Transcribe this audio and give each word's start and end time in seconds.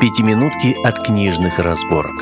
«Пятиминутки 0.00 0.76
от 0.84 1.04
книжных 1.04 1.58
разборок». 1.58 2.14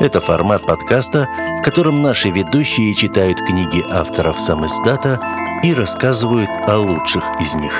Это 0.00 0.20
формат 0.20 0.64
подкаста, 0.64 1.28
в 1.58 1.62
котором 1.64 2.02
наши 2.02 2.30
ведущие 2.30 2.94
читают 2.94 3.40
книги 3.40 3.82
авторов 3.90 4.38
сам 4.38 4.64
издата 4.64 5.20
и 5.64 5.74
рассказывают 5.74 6.48
о 6.68 6.78
лучших 6.78 7.24
из 7.40 7.56
них. 7.56 7.72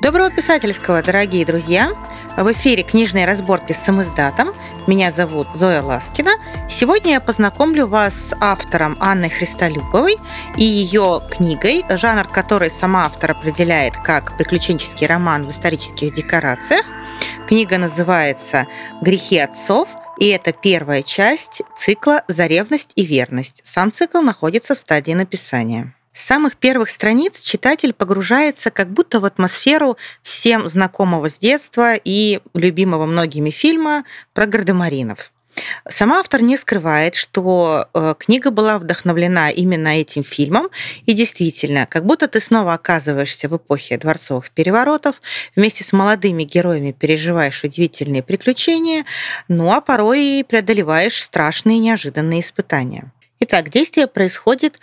Доброго 0.00 0.32
писательского, 0.32 1.04
дорогие 1.04 1.46
друзья! 1.46 1.92
В 2.36 2.50
эфире 2.52 2.82
книжные 2.82 3.26
разборки 3.26 3.72
с 3.72 3.84
самоиздатом. 3.84 4.54
Меня 4.86 5.12
зовут 5.12 5.48
Зоя 5.54 5.82
Ласкина. 5.82 6.32
Сегодня 6.68 7.12
я 7.12 7.20
познакомлю 7.20 7.86
вас 7.86 8.14
с 8.14 8.36
автором 8.40 8.96
Анной 9.00 9.28
Христолюбовой 9.28 10.16
и 10.56 10.64
ее 10.64 11.20
книгой, 11.30 11.84
жанр 11.90 12.26
которой 12.26 12.70
сама 12.70 13.04
автор 13.04 13.32
определяет 13.32 13.94
как 13.96 14.36
приключенческий 14.38 15.06
роман 15.06 15.44
в 15.44 15.50
исторических 15.50 16.14
декорациях. 16.14 16.86
Книга 17.46 17.76
называется 17.76 18.66
«Грехи 19.02 19.38
отцов», 19.38 19.86
и 20.18 20.28
это 20.28 20.52
первая 20.52 21.02
часть 21.02 21.60
цикла 21.76 22.24
«За 22.28 22.46
ревность 22.46 22.92
и 22.96 23.04
верность». 23.04 23.60
Сам 23.62 23.92
цикл 23.92 24.22
находится 24.22 24.74
в 24.74 24.78
стадии 24.78 25.12
написания. 25.12 25.94
С 26.14 26.24
самых 26.24 26.56
первых 26.56 26.90
страниц 26.90 27.40
читатель 27.42 27.94
погружается 27.94 28.70
как 28.70 28.90
будто 28.90 29.18
в 29.18 29.24
атмосферу 29.24 29.96
всем 30.22 30.68
знакомого 30.68 31.30
с 31.30 31.38
детства 31.38 31.94
и 31.94 32.40
любимого 32.54 33.06
многими 33.06 33.50
фильма 33.50 34.04
про 34.34 34.46
гардемаринов. 34.46 35.32
Сама 35.88 36.20
автор 36.20 36.42
не 36.42 36.56
скрывает, 36.56 37.14
что 37.14 37.88
э, 37.92 38.14
книга 38.18 38.50
была 38.50 38.78
вдохновлена 38.78 39.50
именно 39.50 39.88
этим 39.88 40.24
фильмом, 40.24 40.68
и 41.04 41.12
действительно, 41.12 41.86
как 41.86 42.06
будто 42.06 42.26
ты 42.26 42.40
снова 42.40 42.72
оказываешься 42.72 43.48
в 43.48 43.56
эпохе 43.56 43.98
дворцовых 43.98 44.50
переворотов, 44.50 45.20
вместе 45.54 45.84
с 45.84 45.92
молодыми 45.92 46.44
героями 46.44 46.92
переживаешь 46.92 47.64
удивительные 47.64 48.22
приключения, 48.22 49.04
ну 49.48 49.70
а 49.72 49.80
порой 49.82 50.40
и 50.40 50.42
преодолеваешь 50.42 51.22
страшные 51.22 51.78
неожиданные 51.78 52.40
испытания. 52.40 53.12
Итак, 53.40 53.70
действие 53.70 54.06
происходит 54.06 54.78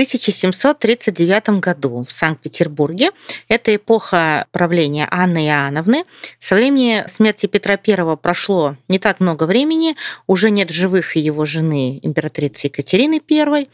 1739 0.00 1.60
году 1.60 2.06
в 2.08 2.12
Санкт-Петербурге. 2.12 3.10
Это 3.48 3.76
эпоха 3.76 4.46
правления 4.50 5.06
Анны 5.10 5.46
Иоанновны. 5.46 6.04
Со 6.38 6.54
времени 6.54 7.04
смерти 7.06 7.44
Петра 7.44 7.78
I 7.86 8.16
прошло 8.16 8.76
не 8.88 8.98
так 8.98 9.20
много 9.20 9.44
времени, 9.44 9.96
уже 10.26 10.48
нет 10.48 10.70
живых 10.70 11.16
и 11.16 11.20
его 11.20 11.44
жены, 11.44 12.00
императрицы 12.02 12.68
Екатерины 12.68 13.20
I. 13.30 13.68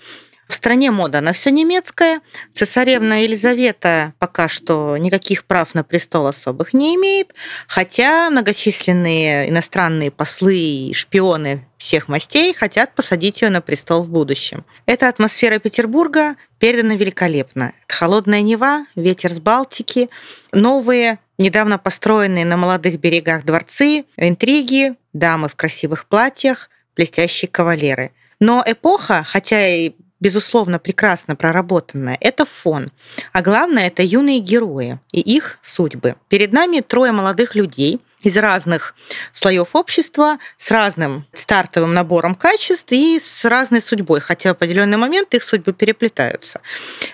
В 0.48 0.54
стране 0.54 0.90
мода 0.92 1.20
на 1.20 1.32
все 1.32 1.50
немецкая. 1.50 2.20
Цесаревна 2.52 3.24
Елизавета 3.24 4.12
пока 4.18 4.48
что 4.48 4.96
никаких 4.96 5.44
прав 5.44 5.74
на 5.74 5.82
престол 5.82 6.26
особых 6.26 6.72
не 6.72 6.94
имеет, 6.94 7.34
хотя 7.66 8.30
многочисленные 8.30 9.48
иностранные 9.48 10.12
послы 10.12 10.56
и 10.56 10.94
шпионы 10.94 11.66
всех 11.78 12.08
мастей 12.08 12.54
хотят 12.54 12.94
посадить 12.94 13.42
ее 13.42 13.50
на 13.50 13.60
престол 13.60 14.02
в 14.02 14.08
будущем. 14.08 14.64
Эта 14.86 15.08
атмосфера 15.08 15.58
Петербурга 15.58 16.36
передана 16.58 16.94
великолепно. 16.94 17.72
Холодная 17.88 18.42
Нева, 18.42 18.86
ветер 18.94 19.32
с 19.32 19.40
Балтики, 19.40 20.10
новые, 20.52 21.18
недавно 21.38 21.78
построенные 21.78 22.44
на 22.44 22.56
молодых 22.56 23.00
берегах 23.00 23.44
дворцы, 23.44 24.04
интриги, 24.16 24.94
дамы 25.12 25.48
в 25.48 25.56
красивых 25.56 26.06
платьях, 26.06 26.70
блестящие 26.94 27.48
кавалеры. 27.48 28.12
Но 28.38 28.62
эпоха, 28.66 29.22
хотя 29.24 29.66
и 29.68 29.92
безусловно, 30.20 30.78
прекрасно 30.78 31.36
проработанная, 31.36 32.16
это 32.20 32.44
фон. 32.44 32.90
А 33.32 33.42
главное, 33.42 33.88
это 33.88 34.02
юные 34.02 34.38
герои 34.38 34.98
и 35.12 35.20
их 35.20 35.58
судьбы. 35.62 36.16
Перед 36.28 36.52
нами 36.52 36.80
трое 36.80 37.12
молодых 37.12 37.54
людей 37.54 38.00
из 38.26 38.36
разных 38.36 38.94
слоев 39.32 39.76
общества, 39.76 40.38
с 40.58 40.70
разным 40.72 41.26
стартовым 41.32 41.94
набором 41.94 42.34
качеств 42.34 42.88
и 42.90 43.20
с 43.20 43.44
разной 43.44 43.80
судьбой, 43.80 44.20
хотя 44.20 44.48
в 44.48 44.52
определенный 44.52 44.96
момент 44.96 45.32
их 45.32 45.44
судьбы 45.44 45.72
переплетаются. 45.72 46.60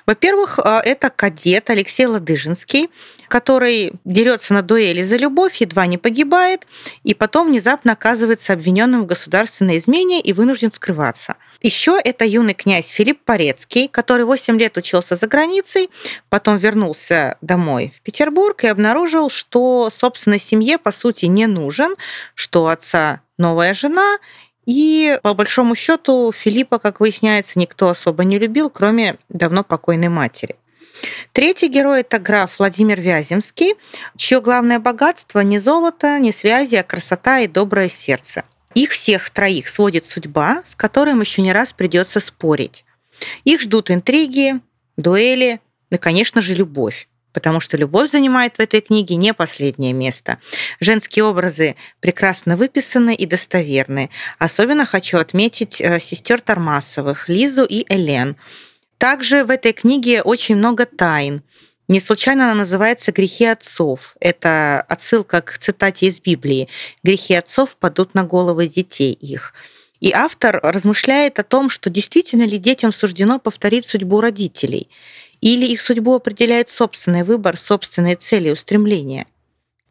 Во-первых, 0.06 0.58
э, 0.58 0.80
это 0.84 1.10
кадет 1.10 1.68
Алексей 1.68 2.06
Ладыжинский, 2.06 2.88
который 3.28 3.92
дерется 4.06 4.54
на 4.54 4.62
дуэли 4.62 5.02
за 5.02 5.16
любовь, 5.16 5.56
едва 5.56 5.86
не 5.86 5.98
погибает, 5.98 6.66
и 7.04 7.12
потом 7.12 7.48
внезапно 7.48 7.92
оказывается 7.92 8.54
обвиненным 8.54 9.02
в 9.02 9.06
государственной 9.06 9.76
измене 9.76 10.20
и 10.20 10.32
вынужден 10.32 10.72
скрываться– 10.72 11.36
еще 11.62 12.00
это 12.02 12.24
юный 12.24 12.54
князь 12.54 12.88
Филипп 12.88 13.20
Порецкий, 13.24 13.86
который 13.86 14.24
8 14.24 14.58
лет 14.58 14.76
учился 14.76 15.14
за 15.14 15.28
границей, 15.28 15.90
потом 16.28 16.58
вернулся 16.58 17.38
домой 17.40 17.92
в 17.96 18.00
Петербург 18.00 18.64
и 18.64 18.66
обнаружил, 18.66 19.30
что 19.30 19.88
собственной 19.94 20.40
семье, 20.40 20.78
по 20.78 20.90
сути, 21.02 21.26
не 21.26 21.46
нужен, 21.46 21.96
что 22.34 22.64
у 22.64 22.66
отца 22.66 23.20
новая 23.38 23.74
жена, 23.74 24.18
и 24.64 25.18
по 25.22 25.34
большому 25.34 25.74
счету 25.74 26.32
Филиппа, 26.32 26.78
как 26.78 27.00
выясняется, 27.00 27.58
никто 27.58 27.88
особо 27.88 28.24
не 28.24 28.38
любил, 28.38 28.70
кроме 28.70 29.16
давно 29.28 29.64
покойной 29.64 30.08
матери. 30.08 30.56
Третий 31.32 31.66
герой– 31.66 32.00
это 32.02 32.20
граф 32.20 32.58
Владимир 32.58 33.00
Вяземский, 33.00 33.74
чье 34.16 34.40
главное 34.40 34.78
богатство 34.78 35.40
не 35.40 35.58
золото, 35.58 36.18
не 36.20 36.32
связи, 36.32 36.76
а 36.76 36.84
красота 36.84 37.40
и 37.40 37.48
доброе 37.48 37.88
сердце. 37.88 38.44
Их 38.74 38.90
всех 38.90 39.30
троих 39.30 39.68
сводит 39.68 40.06
судьба, 40.06 40.62
с 40.64 40.76
которым 40.76 41.20
еще 41.20 41.42
не 41.42 41.52
раз 41.52 41.72
придется 41.72 42.20
спорить. 42.20 42.84
Их 43.42 43.60
ждут 43.60 43.90
интриги, 43.90 44.60
дуэли, 44.96 45.60
ну 45.90 45.96
и, 45.96 46.00
конечно 46.00 46.40
же, 46.40 46.54
любовь 46.54 47.08
потому 47.32 47.60
что 47.60 47.76
любовь 47.76 48.10
занимает 48.10 48.56
в 48.56 48.60
этой 48.60 48.80
книге 48.80 49.16
не 49.16 49.34
последнее 49.34 49.92
место. 49.92 50.38
Женские 50.80 51.24
образы 51.24 51.76
прекрасно 52.00 52.56
выписаны 52.56 53.14
и 53.14 53.26
достоверны. 53.26 54.10
Особенно 54.38 54.84
хочу 54.84 55.18
отметить 55.18 55.80
э, 55.80 56.00
сестер 56.00 56.40
Тармасовых, 56.40 57.28
Лизу 57.28 57.64
и 57.64 57.84
Элен. 57.88 58.36
Также 58.98 59.44
в 59.44 59.50
этой 59.50 59.72
книге 59.72 60.22
очень 60.22 60.56
много 60.56 60.86
тайн. 60.86 61.42
Не 61.88 62.00
случайно 62.00 62.44
она 62.44 62.54
называется 62.54 63.12
«Грехи 63.12 63.44
отцов». 63.44 64.14
Это 64.20 64.80
отсылка 64.88 65.42
к 65.42 65.58
цитате 65.58 66.06
из 66.06 66.20
Библии. 66.20 66.68
«Грехи 67.02 67.34
отцов 67.34 67.76
падут 67.76 68.14
на 68.14 68.24
головы 68.24 68.68
детей 68.68 69.12
их». 69.12 69.52
И 70.00 70.10
автор 70.10 70.58
размышляет 70.62 71.38
о 71.38 71.44
том, 71.44 71.70
что 71.70 71.90
действительно 71.90 72.44
ли 72.44 72.58
детям 72.58 72.92
суждено 72.92 73.38
повторить 73.38 73.86
судьбу 73.86 74.20
родителей, 74.20 74.88
или 75.42 75.66
их 75.66 75.82
судьбу 75.82 76.14
определяет 76.14 76.70
собственный 76.70 77.24
выбор, 77.24 77.58
собственные 77.58 78.16
цели 78.16 78.48
и 78.48 78.52
устремления. 78.52 79.26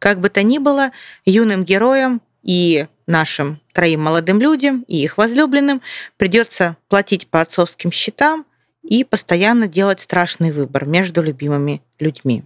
Как 0.00 0.18
бы 0.18 0.28
то 0.30 0.42
ни 0.42 0.58
было, 0.58 0.90
юным 1.24 1.64
героям 1.64 2.20
и 2.42 2.88
нашим 3.06 3.60
троим 3.72 4.00
молодым 4.00 4.40
людям 4.40 4.84
и 4.88 4.96
их 4.96 5.18
возлюбленным 5.18 5.80
придется 6.16 6.76
платить 6.88 7.28
по 7.28 7.40
отцовским 7.40 7.92
счетам, 7.92 8.44
и 8.82 9.04
постоянно 9.04 9.68
делать 9.68 10.00
страшный 10.00 10.50
выбор 10.50 10.86
между 10.86 11.22
любимыми 11.22 11.82
людьми. 12.00 12.42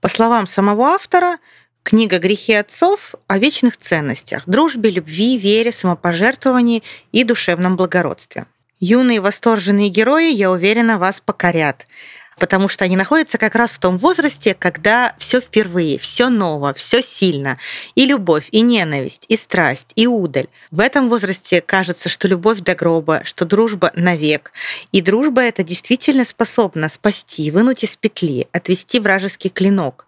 По 0.00 0.08
словам 0.08 0.48
самого 0.48 0.86
автора, 0.88 1.38
книга 1.84 2.18
«Грехи 2.18 2.54
отцов» 2.54 3.14
о 3.28 3.38
вечных 3.38 3.76
ценностях, 3.76 4.42
дружбе, 4.46 4.90
любви, 4.90 5.38
вере, 5.38 5.70
самопожертвовании 5.70 6.82
и 7.12 7.22
душевном 7.22 7.76
благородстве. 7.76 8.46
Юные 8.80 9.20
восторженные 9.20 9.88
герои, 9.88 10.32
я 10.32 10.50
уверена, 10.50 10.98
вас 10.98 11.22
покорят 11.24 11.86
потому 12.38 12.68
что 12.68 12.84
они 12.84 12.96
находятся 12.96 13.38
как 13.38 13.54
раз 13.54 13.70
в 13.70 13.78
том 13.78 13.98
возрасте, 13.98 14.54
когда 14.54 15.14
все 15.18 15.40
впервые, 15.40 15.98
все 15.98 16.28
ново, 16.28 16.74
все 16.74 17.02
сильно. 17.02 17.58
И 17.94 18.04
любовь, 18.04 18.48
и 18.50 18.60
ненависть, 18.60 19.24
и 19.28 19.36
страсть, 19.36 19.92
и 19.94 20.06
удаль. 20.06 20.48
В 20.70 20.80
этом 20.80 21.08
возрасте 21.08 21.62
кажется, 21.62 22.08
что 22.08 22.28
любовь 22.28 22.60
до 22.60 22.74
гроба, 22.74 23.22
что 23.24 23.46
дружба 23.46 23.90
навек. 23.94 24.52
И 24.92 25.00
дружба 25.00 25.42
эта 25.42 25.62
действительно 25.62 26.24
способна 26.24 26.88
спасти, 26.88 27.50
вынуть 27.50 27.84
из 27.84 27.96
петли, 27.96 28.48
отвести 28.52 29.00
вражеский 29.00 29.50
клинок. 29.50 30.06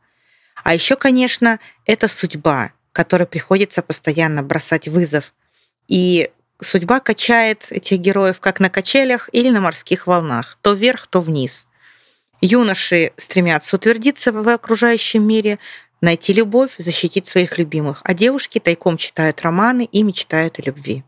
А 0.64 0.74
еще, 0.74 0.96
конечно, 0.96 1.60
это 1.86 2.08
судьба, 2.08 2.72
которой 2.92 3.26
приходится 3.26 3.80
постоянно 3.80 4.42
бросать 4.42 4.86
вызов. 4.86 5.32
И 5.86 6.30
судьба 6.60 7.00
качает 7.00 7.68
этих 7.70 8.00
героев 8.00 8.38
как 8.40 8.60
на 8.60 8.68
качелях 8.68 9.30
или 9.32 9.48
на 9.48 9.62
морских 9.62 10.06
волнах, 10.06 10.58
то 10.60 10.74
вверх, 10.74 11.06
то 11.06 11.22
вниз. 11.22 11.67
Юноши 12.40 13.12
стремятся 13.16 13.76
утвердиться 13.76 14.32
в 14.32 14.48
окружающем 14.48 15.26
мире, 15.26 15.58
найти 16.00 16.32
любовь, 16.32 16.70
защитить 16.78 17.26
своих 17.26 17.58
любимых, 17.58 18.00
а 18.04 18.14
девушки 18.14 18.58
тайком 18.58 18.96
читают 18.96 19.40
романы 19.42 19.88
и 19.90 20.02
мечтают 20.02 20.58
о 20.58 20.62
любви. 20.62 21.02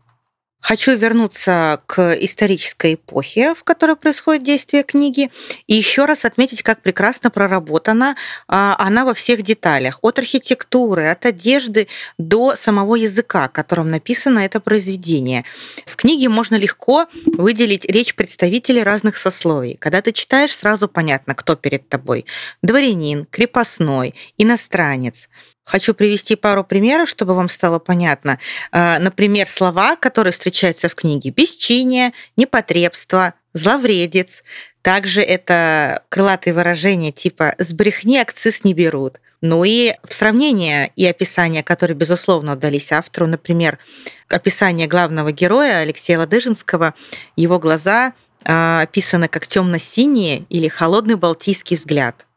Хочу 0.61 0.95
вернуться 0.95 1.81
к 1.87 2.13
исторической 2.21 2.93
эпохе, 2.93 3.55
в 3.55 3.63
которой 3.63 3.95
происходит 3.95 4.43
действие 4.43 4.83
книги, 4.83 5.31
и 5.65 5.73
еще 5.73 6.05
раз 6.05 6.23
отметить, 6.23 6.61
как 6.61 6.81
прекрасно 6.81 7.31
проработана 7.31 8.15
а, 8.47 8.75
она 8.77 9.03
во 9.03 9.15
всех 9.15 9.41
деталях, 9.41 9.97
от 10.03 10.19
архитектуры, 10.19 11.07
от 11.07 11.25
одежды 11.25 11.87
до 12.19 12.55
самого 12.55 12.95
языка, 12.95 13.47
которым 13.47 13.89
написано 13.89 14.39
это 14.39 14.59
произведение. 14.59 15.45
В 15.87 15.95
книге 15.95 16.29
можно 16.29 16.55
легко 16.55 17.07
выделить 17.25 17.85
речь 17.85 18.13
представителей 18.13 18.83
разных 18.83 19.17
сословий. 19.17 19.77
Когда 19.79 20.03
ты 20.03 20.11
читаешь, 20.11 20.55
сразу 20.55 20.87
понятно, 20.87 21.33
кто 21.33 21.55
перед 21.55 21.89
тобой. 21.89 22.25
Дворянин, 22.61 23.25
крепостной, 23.25 24.13
иностранец– 24.37 25.27
Хочу 25.71 25.93
привести 25.93 26.35
пару 26.35 26.65
примеров, 26.65 27.07
чтобы 27.07 27.33
вам 27.33 27.47
стало 27.47 27.79
понятно. 27.79 28.39
А, 28.73 28.99
например, 28.99 29.47
слова, 29.47 29.95
которые 29.95 30.33
встречаются 30.33 30.89
в 30.89 30.95
книге. 30.95 31.29
Бесчиние, 31.29 32.11
непотребство, 32.35 33.35
зловредец. 33.53 34.43
Также 34.81 35.21
это 35.21 36.03
крылатые 36.09 36.53
выражения 36.53 37.13
типа 37.13 37.55
«с 37.57 37.71
брехни 37.71 38.17
акциз 38.17 38.65
не 38.65 38.73
берут». 38.73 39.21
Ну 39.39 39.63
и 39.63 39.93
сравнение 40.09 40.91
и 40.97 41.05
описания, 41.05 41.63
которые, 41.63 41.95
безусловно, 41.95 42.53
удались 42.53 42.91
автору, 42.91 43.27
например, 43.27 43.79
описание 44.27 44.87
главного 44.87 45.31
героя 45.31 45.77
Алексея 45.77 46.19
Ладыжинского, 46.19 46.95
его 47.37 47.59
глаза 47.59 48.11
а, 48.43 48.81
описаны 48.81 49.29
как 49.29 49.47
темно-синие 49.47 50.43
или 50.49 50.67
холодный 50.67 51.15
балтийский 51.15 51.77
взгляд– 51.77 52.25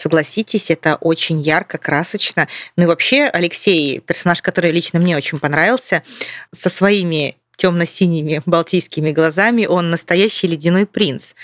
Согласитесь, 0.00 0.70
это 0.70 0.96
очень 0.96 1.40
ярко, 1.40 1.76
красочно. 1.76 2.48
Ну 2.76 2.84
и 2.84 2.86
вообще 2.86 3.24
Алексей, 3.24 4.00
персонаж, 4.00 4.40
который 4.40 4.70
лично 4.72 4.98
мне 4.98 5.14
очень 5.14 5.38
понравился, 5.38 6.02
со 6.50 6.70
своими 6.70 7.36
темно-синими 7.56 8.40
балтийскими 8.46 9.10
глазами, 9.10 9.66
он 9.66 9.90
настоящий 9.90 10.46
ледяной 10.46 10.86
принц, 10.86 11.34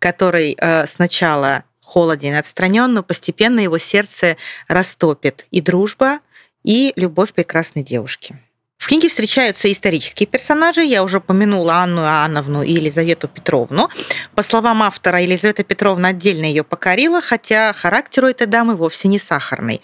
который 0.00 0.56
э, 0.58 0.88
сначала 0.88 1.62
холоден 1.82 2.34
и 2.34 2.38
отстранен, 2.38 2.92
но 2.92 3.04
постепенно 3.04 3.60
его 3.60 3.78
сердце 3.78 4.36
растопит 4.66 5.46
и 5.52 5.60
дружба, 5.60 6.18
и 6.64 6.92
любовь 6.96 7.32
прекрасной 7.32 7.84
девушки. 7.84 8.40
В 8.80 8.86
книге 8.86 9.10
встречаются 9.10 9.70
исторические 9.70 10.26
персонажи. 10.26 10.82
Я 10.82 11.04
уже 11.04 11.18
упомянула 11.18 11.82
Анну 11.82 12.00
Иоанновну 12.00 12.62
и 12.62 12.72
Елизавету 12.72 13.28
Петровну. 13.28 13.90
По 14.34 14.42
словам 14.42 14.82
автора, 14.82 15.20
Елизавета 15.20 15.64
Петровна 15.64 16.08
отдельно 16.08 16.46
ее 16.46 16.64
покорила, 16.64 17.20
хотя 17.20 17.74
характер 17.74 18.24
у 18.24 18.28
этой 18.28 18.46
дамы 18.46 18.76
вовсе 18.76 19.08
не 19.08 19.18
сахарный. 19.18 19.82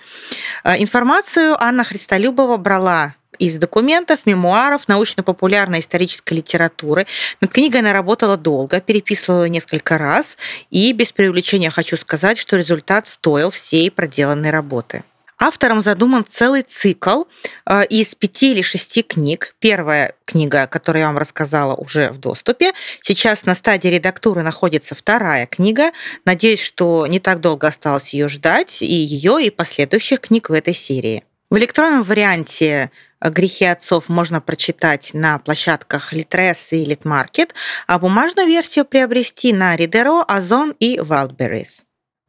Э, 0.65 0.83
информацию 0.83 1.63
Анна 1.63 1.85
Христолюбова 1.85 2.57
брала 2.57 3.15
из 3.39 3.59
документов, 3.59 4.21
мемуаров, 4.25 4.89
научно-популярной 4.89 5.81
исторической 5.81 6.33
литературы. 6.33 7.07
Над 7.43 7.53
книгой 7.53 7.81
она 7.83 7.93
работала 7.93 8.39
долго, 8.39 8.81
переписывала 8.81 9.45
несколько 9.45 9.99
раз, 9.99 10.39
и 10.71 10.91
без 10.95 11.13
преувеличения 11.13 11.69
хочу 11.69 11.99
сказать, 11.99 12.39
что 12.39 12.57
результат 12.57 13.07
стоил 13.07 13.51
всей 13.51 13.91
проделанной 13.91 14.51
работы. 14.51 15.05
Автором 15.39 15.83
задуман 15.83 16.25
целый 16.27 16.63
цикл 16.63 17.25
э, 17.67 17.85
из 17.87 18.15
пяти 18.15 18.53
или 18.53 18.63
шести 18.63 19.03
книг. 19.03 19.55
Первая 19.59 20.15
книга, 20.25 20.63
о 20.63 20.67
которой 20.67 21.01
я 21.01 21.07
вам 21.07 21.19
рассказала, 21.19 21.75
уже 21.75 22.11
в 22.11 22.19
доступе. 22.19 22.73
Сейчас 23.03 23.45
на 23.45 23.55
стадии 23.55 23.89
редактуры 23.89 24.43
находится 24.43 24.95
вторая 24.95 25.47
книга. 25.47 25.93
Надеюсь, 26.25 26.63
что 26.63 27.07
не 27.07 27.21
так 27.21 27.41
долго 27.41 27.67
осталось 27.67 28.15
ее 28.15 28.29
ждать, 28.29 28.81
и 28.81 28.87
ее, 28.87 29.45
и 29.45 29.51
последующих 29.51 30.21
книг 30.21 30.49
в 30.49 30.55
этой 30.55 30.75
серии. 30.75 31.23
В 31.51 31.59
электронном 31.59 32.03
варианте 32.03 32.91
«Грехи 33.21 33.67
отцов» 33.67 34.09
можно 34.09 34.41
прочитать 34.41 35.11
на 35.13 35.39
площадках 35.39 36.13
Litres 36.13 36.69
и 36.71 36.85
Litmarket, 36.85 37.51
а 37.87 37.99
бумажную 37.99 38.49
версию 38.49 38.85
приобрести 38.85 39.53
на 39.53 39.77
Ридеро, 39.77 40.23
Озон 40.23 40.75
и 40.81 40.99
Wildberries. 40.99 41.83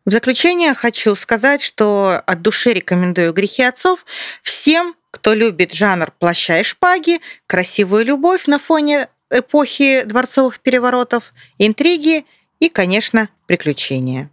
В 0.08 0.12
заключение 0.12 0.74
хочу 0.74 1.18
сказать, 1.18 1.62
что 1.62 2.24
от 2.26 2.42
души 2.42 2.72
рекомендую 2.72 3.34
«Грехи 3.34 3.62
отцов» 3.62 4.06
всем, 4.42 4.96
кто 5.12 5.34
любит 5.34 5.74
жанр 5.74 6.14
плаща 6.18 6.62
и 6.62 6.64
шпаги, 6.64 7.20
красивую 7.46 8.06
любовь 8.06 8.48
на 8.48 8.58
фоне 8.58 9.10
эпохи 9.30 10.04
дворцовых 10.06 10.62
переворотов, 10.62 11.34
интриги 11.58 12.26
и, 12.62 12.70
конечно, 12.70 13.28
приключения. 13.48 14.30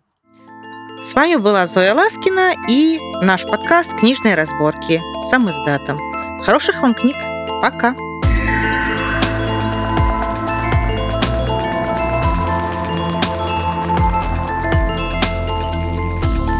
С 1.02 1.12
вами 1.12 1.34
была 1.34 1.66
Зоя 1.66 1.92
Ласкина 1.92 2.54
и 2.68 3.00
наш 3.20 3.42
подкаст 3.42 3.90
«Книжные 3.98 4.36
разборки» 4.36 5.00
с 5.24 5.30
сам 5.30 5.50
издатом. 5.50 5.98
Хороших 6.44 6.80
вам 6.82 6.94
книг. 6.94 7.16
Пока! 7.60 7.96